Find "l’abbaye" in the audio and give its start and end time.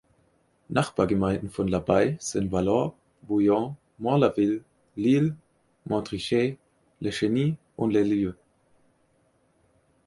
1.69-2.17